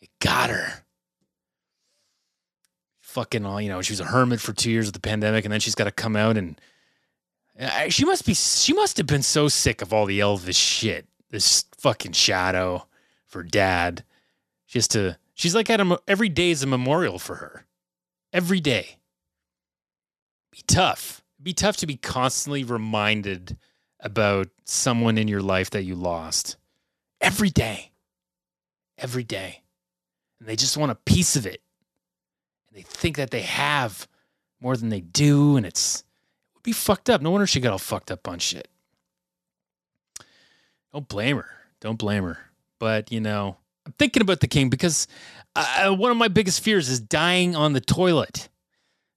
[0.00, 0.84] It got her.
[3.00, 5.52] Fucking all you know, she was a hermit for two years of the pandemic, and
[5.52, 6.60] then she's got to come out and
[7.58, 11.06] uh, she must be she must have been so sick of all the Elvis shit.
[11.36, 12.86] This fucking shadow
[13.26, 14.04] for dad,
[14.66, 17.66] just to she's like at a every day is a memorial for her.
[18.32, 19.00] Every day.
[20.50, 21.22] Be tough.
[21.42, 23.58] Be tough to be constantly reminded
[24.00, 26.56] about someone in your life that you lost
[27.20, 27.90] every day.
[28.96, 29.62] Every day.
[30.40, 31.60] And they just want a piece of it.
[32.68, 34.08] And they think that they have
[34.58, 35.58] more than they do.
[35.58, 37.20] And it's, it would be fucked up.
[37.20, 38.68] No wonder she got all fucked up on shit.
[40.96, 41.50] Don't blame her.
[41.82, 42.38] Don't blame her.
[42.80, 45.06] But, you know, I'm thinking about the king because
[45.54, 48.48] uh, one of my biggest fears is dying on the toilet.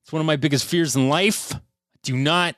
[0.04, 1.54] It's one of my biggest fears in life.
[2.04, 2.58] Do not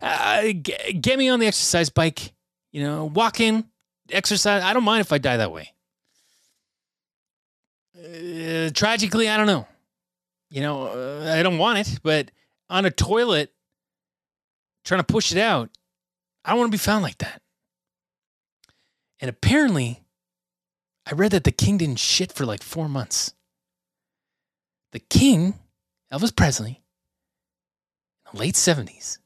[0.00, 2.34] uh, g- get me on the exercise bike.
[2.70, 3.64] You know, walking,
[4.10, 4.62] exercise.
[4.62, 5.72] I don't mind if I die that way.
[7.98, 9.66] Uh, tragically, I don't know.
[10.50, 12.30] You know, uh, I don't want it, but
[12.70, 13.52] on a toilet,
[14.84, 15.68] trying to push it out,
[16.44, 17.41] I don't want to be found like that.
[19.22, 20.02] And apparently,
[21.06, 23.34] I read that the king didn't shit for like four months.
[24.90, 25.54] The king,
[26.12, 26.82] Elvis Presley,
[28.26, 29.18] in the late 70s,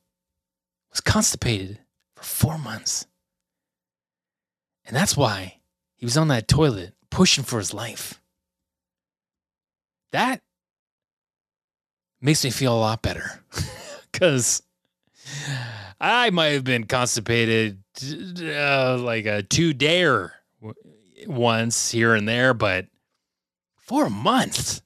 [0.90, 1.78] was constipated
[2.14, 3.06] for four months.
[4.84, 5.60] And that's why
[5.94, 8.20] he was on that toilet pushing for his life.
[10.12, 10.42] That
[12.20, 13.40] makes me feel a lot better
[14.12, 14.62] because
[16.00, 17.82] I might have been constipated
[18.42, 20.32] uh, like a two dayer
[21.26, 22.86] once here and there, but
[23.76, 24.82] for a month.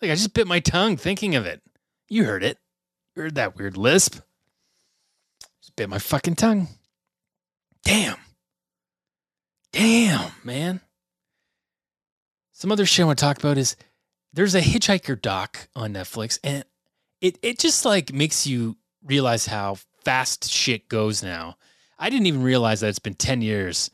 [0.00, 1.62] Like I just bit my tongue thinking of it.
[2.08, 2.58] You heard it.
[3.14, 4.20] You heard that weird lisp.
[5.60, 6.68] Just bit my fucking tongue.
[7.84, 8.16] Damn.
[9.72, 10.80] Damn, man.
[12.52, 13.76] Some other shit I want to talk about is
[14.32, 16.64] there's a hitchhiker doc on Netflix, and
[17.20, 21.56] it it just like makes you realize how fast shit goes now.
[21.98, 23.90] I didn't even realize that it's been 10 years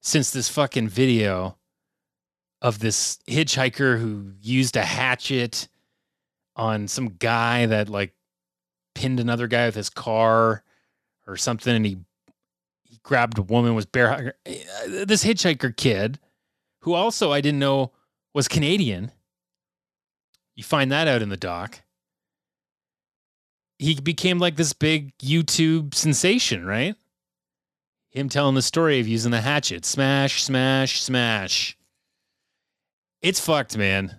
[0.00, 1.56] since this fucking video
[2.60, 5.68] of this hitchhiker who used a hatchet
[6.54, 8.14] on some guy that like
[8.94, 10.62] pinned another guy with his car
[11.26, 11.98] or something and he
[12.82, 14.62] he grabbed a woman was bare eh,
[15.04, 16.18] this hitchhiker kid
[16.80, 17.92] who also I didn't know
[18.32, 19.10] was Canadian.
[20.54, 21.82] You find that out in the doc.
[23.78, 26.94] He became like this big YouTube sensation, right?
[28.10, 29.84] Him telling the story of using the hatchet.
[29.84, 31.76] Smash, smash, smash.
[33.20, 34.16] It's fucked, man.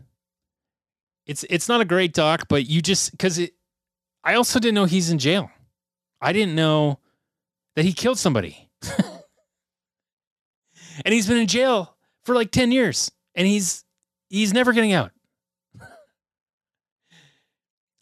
[1.26, 3.54] It's it's not a great doc, but you just because it
[4.24, 5.50] I also didn't know he's in jail.
[6.22, 7.00] I didn't know
[7.76, 8.70] that he killed somebody.
[11.06, 13.86] and he's been in jail for like 10 years and he's
[14.30, 15.12] he's never getting out.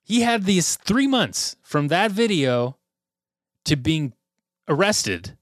[0.06, 2.78] He had these 3 months from that video
[3.66, 4.14] to being
[4.68, 5.36] arrested.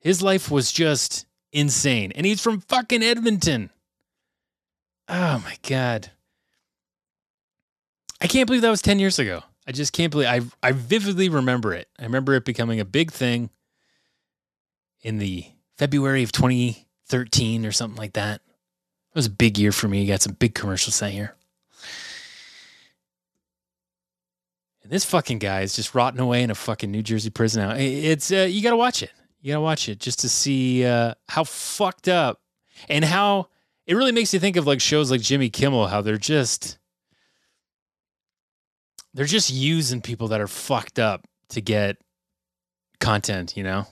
[0.00, 3.70] His life was just insane and he's from fucking Edmonton.
[5.08, 6.10] Oh my god.
[8.20, 9.42] I can't believe that was 10 years ago.
[9.66, 11.88] I just can't believe I I vividly remember it.
[11.98, 13.50] I remember it becoming a big thing
[15.02, 18.40] in the February of 2013 or something like that.
[18.40, 20.04] It was a big year for me.
[20.06, 21.36] Got some big commercials that year.
[24.88, 27.74] And this fucking guy is just rotting away in a fucking New Jersey prison now.
[27.76, 29.10] It's uh, you got to watch it.
[29.42, 32.40] You got to watch it just to see uh, how fucked up
[32.88, 33.48] and how
[33.86, 36.78] it really makes you think of like shows like Jimmy Kimmel how they're just
[39.12, 41.98] they're just using people that are fucked up to get
[42.98, 43.86] content, you know?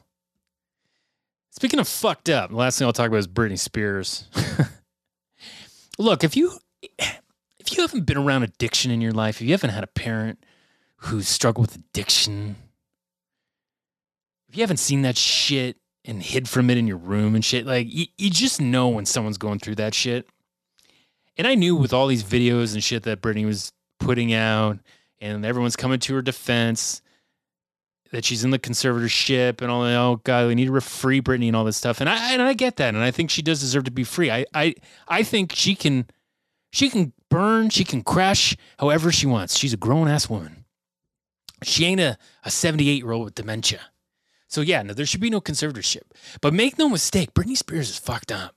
[1.50, 4.28] Speaking of fucked up, the last thing I'll talk about is Britney Spears.
[5.98, 9.70] Look, if you if you haven't been around addiction in your life, if you haven't
[9.70, 10.38] had a parent
[10.98, 12.56] who's struggle with addiction,
[14.48, 17.66] if you haven't seen that shit and hid from it in your room and shit,
[17.66, 20.28] like you, you just know when someone's going through that shit.
[21.36, 24.78] And I knew with all these videos and shit that Britney was putting out
[25.20, 27.02] and everyone's coming to her defense
[28.12, 29.96] that she's in the conservatorship and all that.
[29.96, 32.00] Oh God, we need to free Britney and all this stuff.
[32.00, 34.30] And I and I get that, and I think she does deserve to be free.
[34.30, 34.74] I I
[35.08, 36.06] I think she can
[36.72, 39.58] she can burn, she can crash however she wants.
[39.58, 40.64] She's a grown ass woman.
[41.62, 43.80] She ain't a a seventy eight year old with dementia.
[44.48, 46.02] So yeah, no, there should be no conservatorship.
[46.40, 48.54] But make no mistake, Britney Spears is fucked up.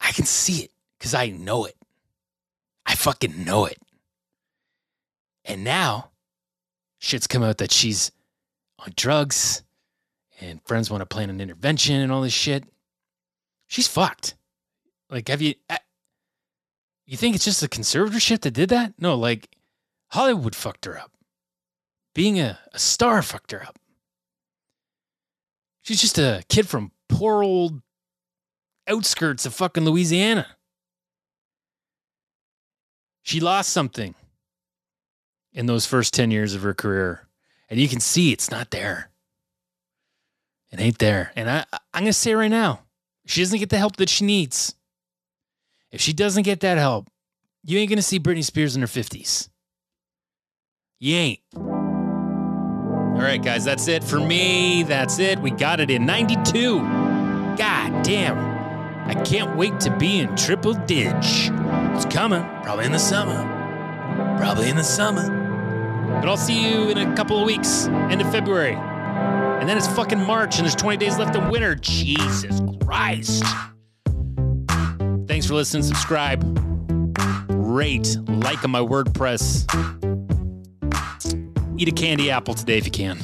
[0.00, 1.76] I can see it because I know it.
[2.84, 3.78] I fucking know it.
[5.44, 6.10] And now
[6.98, 8.10] shit's come out that she's
[8.78, 9.62] on drugs
[10.40, 12.64] and friends want to plan an intervention and all this shit.
[13.66, 14.34] She's fucked.
[15.10, 15.78] Like, have you, uh,
[17.06, 18.94] you think it's just the conservatorship that did that?
[18.98, 19.48] No, like
[20.08, 21.12] Hollywood fucked her up.
[22.16, 23.78] Being a, a star fucked her up.
[25.82, 27.82] She's just a kid from poor old
[28.88, 30.46] outskirts of fucking Louisiana.
[33.22, 34.14] She lost something
[35.52, 37.28] in those first 10 years of her career.
[37.68, 39.10] And you can see it's not there.
[40.70, 41.32] It ain't there.
[41.36, 42.80] And I, I'm going to say right now,
[43.26, 44.74] she doesn't get the help that she needs.
[45.92, 47.10] If she doesn't get that help,
[47.62, 49.50] you ain't going to see Britney Spears in her 50s.
[50.98, 51.75] You ain't.
[53.16, 54.82] All right, guys, that's it for me.
[54.82, 55.38] That's it.
[55.38, 56.80] We got it in 92.
[57.56, 58.36] God damn.
[59.08, 61.50] I can't wait to be in Triple Ditch.
[61.94, 63.42] It's coming, probably in the summer.
[64.36, 65.30] Probably in the summer.
[66.20, 68.74] But I'll see you in a couple of weeks, end of February.
[68.74, 71.74] And then it's fucking March and there's 20 days left of winter.
[71.74, 73.42] Jesus Christ.
[75.26, 75.84] Thanks for listening.
[75.84, 76.44] Subscribe,
[77.48, 80.05] rate, like on my WordPress.
[81.78, 83.18] Eat a candy apple today if you can.